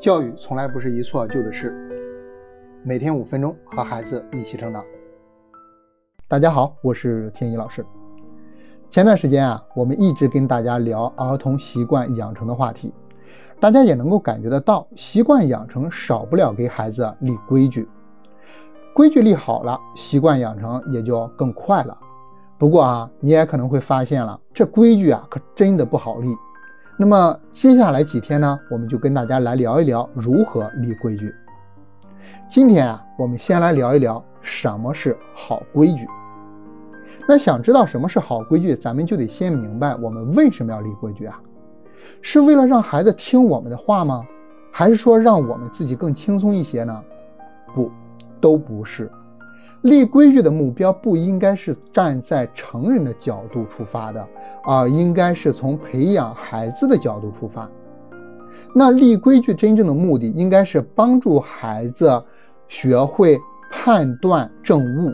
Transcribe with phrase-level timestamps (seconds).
[0.00, 1.74] 教育从来不是一蹴而就的事，
[2.84, 4.84] 每天五分钟和孩子一起成长。
[6.28, 7.84] 大家好，我是天一老师。
[8.88, 12.94] 前段时间啊，我们一直跟大家聊儿童习惯养成的话题，
[13.58, 17.88] 大家也能够感觉得到，习惯养成少不了给孩子立规矩，
[18.94, 21.98] 规矩立好了，习惯养成也就更快了。
[22.56, 26.28] 不过啊，你也可能会发现了，这规矩啊，可真的不好立。
[27.00, 31.32] 那么接下来几天呢，我们就跟大家来聊一聊如何立规矩。
[32.50, 36.08] 今天啊，我们先来聊一聊什么是好规矩。
[37.28, 41.40] 那想知道什么是好规矩，咱们就得先明白我们为什么要立规矩啊？
[42.20, 44.26] 是为了让孩子听我们的话吗？
[44.72, 47.00] 还是说让我们自己更轻松一些呢？
[47.76, 47.92] 不，
[48.40, 49.08] 都不是。
[49.82, 54.26] 立规矩的目标不应该是站在成人的角度出发的，
[54.64, 57.68] 而应该是从培养孩子的角度出发。
[58.74, 62.22] 那立规矩真正的目的应该是帮助孩子
[62.66, 63.38] 学会
[63.70, 65.12] 判断正误。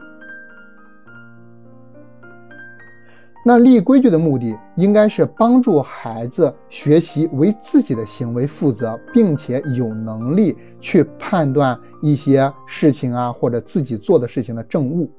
[3.47, 15.11] 那立规矩的目的应该是帮助孩子学习为自己的行为负责，并且有能力去判断一些事情啊，或者自己做的事情的正误。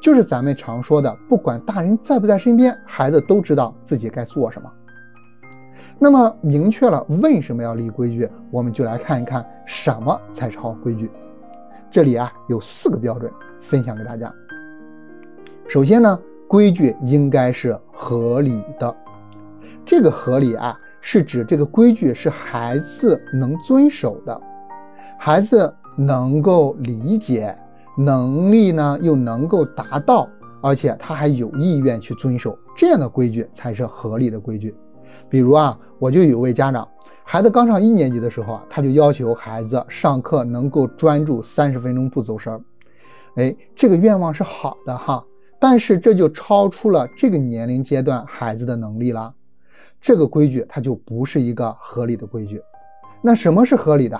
[0.00, 4.72] 就是咱们常说的，不管大人在不在身边，孩子都知道自己该做什么。
[5.98, 11.10] 那么明确了为什么要立规矩，我们就来看一看什么才是好规矩。
[11.90, 14.32] 这里啊有四个标准分享给大家。
[15.68, 16.18] 首先呢。
[16.50, 18.92] 规矩应该是合理的，
[19.86, 24.40] 这个合理啊，是指这个规矩是孩子能遵守的，
[25.16, 27.56] 孩子能够理解，
[27.96, 30.28] 能力呢又能够达到，
[30.60, 34.74] 而且他还有意愿去遵守，这样的规矩才是合理的规矩。
[35.28, 36.88] 比如啊，我就有位家长，
[37.22, 42.60] 孩子刚上一年级的时候啊，他就要求孩子上课能够专注三十分钟不走神儿，
[43.36, 45.24] 哎，这个愿望是好的哈。
[45.60, 49.32] 但是这就超出了这个年龄阶段孩子的能力了，
[50.00, 52.60] 这个规矩它就不是一个合理的规矩。
[53.20, 54.18] 那什么是合理的？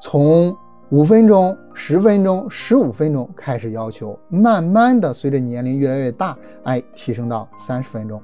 [0.00, 0.56] 从
[0.90, 8.22] 五分钟、十分钟、十五分钟开始要求，慢慢的随着年龄越来越大，哎，提升到三十分钟。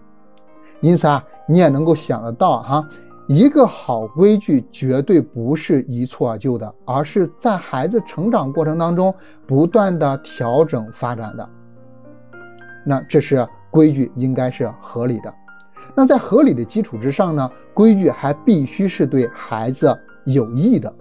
[0.80, 2.88] 因此啊，你也能够想得到哈，
[3.26, 9.12] 一个好规矩绝对不是一蹴而就的，而是在孩子成长过程当中
[9.44, 11.48] 不断的调整发展的。
[12.84, 15.32] 那这是规矩应该是合理的，
[15.94, 20.93] 那在合理的基础之上呢，规矩还必须是对孩子有益的。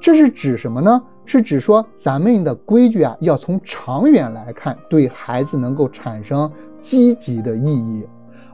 [0.00, 1.02] 这是指什么呢？
[1.26, 8.04] 是指说咱们的规矩啊，要从长远来看，对孩子能够产生积极的意义，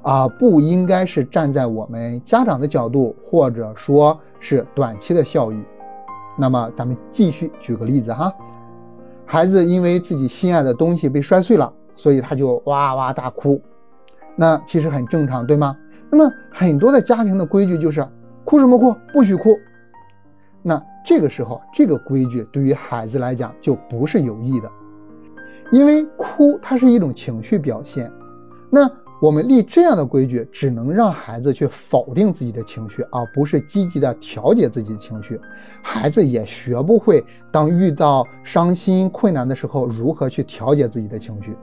[0.02, 5.62] 啊，不应该是站在我们家长的角度，或者说是短期的效益。
[6.36, 8.30] 那么咱们继续举个例子哈，
[9.24, 11.72] 孩子因为自己心爱的东西被摔碎了。
[11.96, 13.60] 所以他就哇哇大哭，
[14.36, 15.76] 那其实很正常，对吗？
[16.08, 18.06] 那么很多的家庭的规矩就是
[18.44, 19.58] 哭什么哭，不许哭。
[20.62, 24.70] 那这个时候，这个规矩对于孩子来讲就不是有益的，
[25.72, 28.10] 因为哭它是一种情绪表现。
[28.70, 28.90] 那
[29.20, 35.40] 我们立这样的规矩，只能让孩子去否定自己的情绪，而不是积极的调节自己的情绪。
[35.82, 41.56] 孩子也学不会当遇到伤心困难的时候，如何去调节自己的情绪。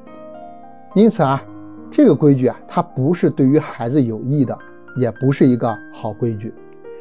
[0.96, 1.44] 因此啊，
[1.90, 4.56] 这个规矩啊，它不是对于孩子有益的，
[4.96, 6.54] 也不是一个好规矩。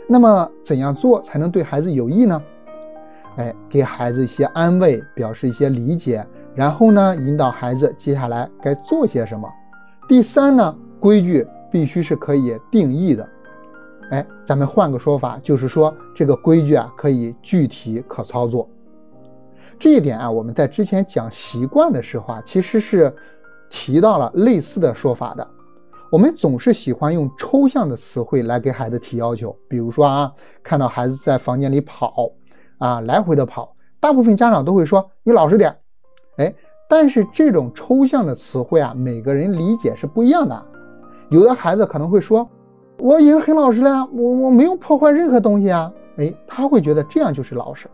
[0.08, 2.42] 那么，怎样做才能对孩子有益呢？
[3.36, 9.46] 哎，给孩子一些安慰，表示一些理解，然后呢，引导孩子接下来该做些什么。
[10.08, 13.28] 第三呢，规矩必须是可以定义的。
[14.10, 18.66] 哎，咱们换个说法，就是说这个规矩啊，可以具体可操作。
[19.78, 23.14] 这一点啊，我们在之前讲习惯的时候啊，其实是。
[23.74, 25.48] 提到了类似的说法的，
[26.10, 30.30] 我们总是喜欢用抽象的词汇来给孩子提要求，比如说啊，
[30.62, 32.30] 看到孩子在房间里跑，
[32.76, 35.74] 啊，来回的跑，大部分家长都会说你老实点，
[36.36, 36.54] 哎，
[36.86, 40.62] 但是这种抽象的词汇啊，每个人理解是不一样的，
[41.30, 42.46] 有的孩子可能会说，
[42.98, 47.88] 我已经很老实了呀，我我没有破坏任何东西啊，哎，他会觉得这样就是老实，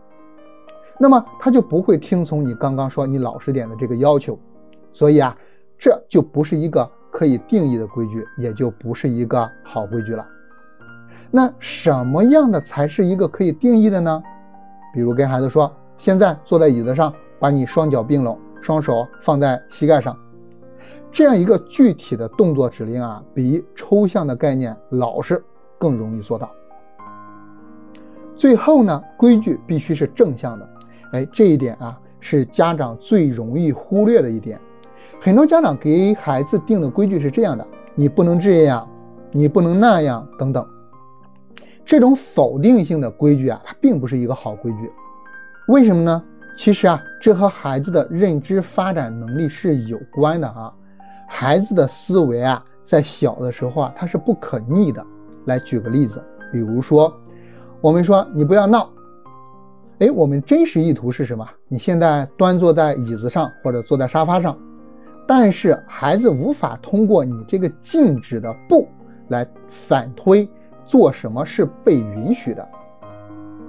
[0.99, 4.37] 那么他就不会听从你刚刚说你老实点的这个要求，
[4.91, 5.33] 所以啊。
[5.79, 10.27] 这就不是一个可以定义的规矩，也就不是一个好规矩了。
[11.31, 14.21] 那什么样的才是一个可以定义的呢？
[14.93, 20.15] 比如跟孩子说：“现在坐在椅子上，把你双脚并拢，双手放在膝盖上。”
[21.11, 25.41] 这样一个具体的动作指令啊，比抽象的概念“老实”
[25.79, 26.51] 更容易做到。
[28.35, 30.69] 最后呢，规矩必须是正向的。
[31.13, 34.59] 哎，这一点啊，是家长最容易忽略的一点。
[35.21, 37.65] 很多家长给孩子定的规矩是这样的：
[37.95, 38.87] 你不能这样，
[39.31, 40.65] 你不能那样，等等。
[41.85, 44.91] 这种否定性的规矩啊，它并不是一个好规矩。
[45.67, 46.23] 为什么呢？
[46.55, 50.73] 其实啊，这和孩子的认知发展能力是有关的啊。
[51.27, 55.05] 孩子的思维啊，在小的时候啊，他是不可逆的。
[55.45, 56.21] 来举个例子，
[56.51, 57.11] 比如说，
[57.81, 58.89] 我们说你不要闹，
[59.99, 61.47] 哎，我们真实意图是什么？
[61.67, 64.55] 你现在端坐在椅子上或者坐在沙发上。
[65.31, 68.87] 但是孩子无法通过你这个禁止的不
[69.27, 70.49] 来反推
[70.83, 72.67] 做什么是被允许的，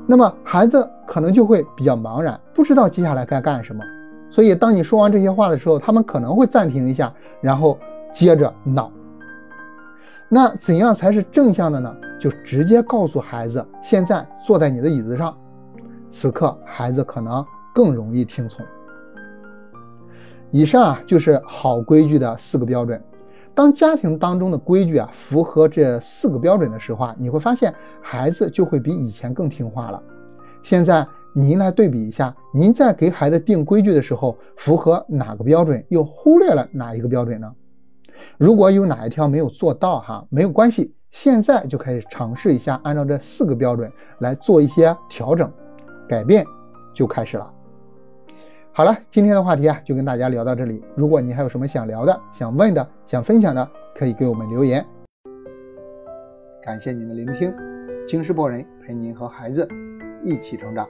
[0.07, 3.85] 那么孩子可能就会比较茫然，不知道接下来该干什么。
[4.31, 7.13] 所以当你说完这些话的时候，他们可能会暂停一下，
[7.43, 7.79] 然后
[8.11, 8.91] 接着闹。
[10.31, 11.95] 那怎样才是正向的呢？
[12.19, 15.37] 就直接告诉孩子，现在坐在你的椅子上，
[16.11, 18.65] 此刻孩子可能更容易听从。
[20.51, 23.03] 以上啊就是好规矩的四个标准。
[23.55, 30.03] 当家庭当中的规矩啊符合这四个标准的时候啊，你会发现孩子就会比以前更听话了。
[30.63, 37.53] 现在您来对比一下，您在给孩子定规矩的时候符合哪个标准，又忽略了哪一个标准呢？
[38.39, 45.51] 如果有哪一条没有做到哈，没有关系，现在就开始尝试一下，按照这四个标准来做一些调整，
[46.09, 46.45] 改变
[46.95, 47.51] 就开始了。
[48.81, 50.83] 好了，今天的话题啊，就跟大家聊到这里。
[50.95, 54.83] 如果你还有什么想聊的、想问的、想分享的，可以给我们留言。
[56.63, 57.55] 感谢您的聆听，
[58.09, 59.69] 京师博人陪您和孩子
[60.25, 60.89] 一起成长。